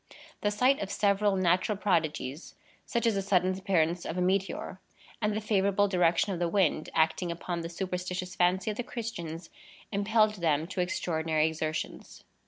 The 0.41 0.49
sight 0.49 0.81
of 0.81 0.89
several 0.91 1.35
natural 1.35 1.77
prodigies, 1.77 2.55
such 2.87 3.05
as 3.05 3.13
the 3.13 3.21
sudden 3.21 3.55
appearance 3.55 4.03
of 4.03 4.17
a 4.17 4.21
meteor, 4.21 4.81
and 5.21 5.35
the 5.35 5.39
favorable 5.41 5.87
direction 5.87 6.33
of 6.33 6.39
the 6.39 6.47
wind, 6.49 6.89
acting 6.95 7.31
upon 7.31 7.61
the 7.61 7.69
superstitious 7.69 8.33
fancy 8.33 8.71
of 8.71 8.77
the 8.77 8.83
Christians, 8.83 9.51
impelled 9.91 10.37
them 10.41 10.65
to 10.69 10.81
extraordinary 10.81 11.45
exertions. 11.45 12.23